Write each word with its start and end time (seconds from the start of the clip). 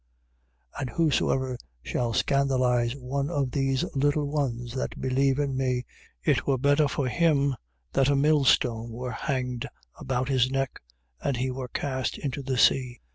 9:41. 0.79 0.81
And 0.81 0.89
whosoever 0.89 1.57
shall 1.83 2.11
scandalize 2.13 2.95
one 2.95 3.29
of 3.29 3.51
these 3.51 3.85
little 3.93 4.27
ones 4.27 4.73
that 4.73 4.99
believe 4.99 5.37
in 5.37 5.55
me: 5.55 5.85
it 6.23 6.47
were 6.47 6.57
better 6.57 6.87
for 6.87 7.07
him 7.07 7.55
that 7.93 8.09
a 8.09 8.15
millstone 8.15 8.89
were 8.89 9.11
hanged 9.11 9.69
about 9.99 10.27
his 10.27 10.49
neck 10.49 10.81
and 11.23 11.37
he 11.37 11.51
were 11.51 11.67
cast 11.67 12.17
into 12.17 12.41
the 12.41 12.57
sea. 12.57 12.99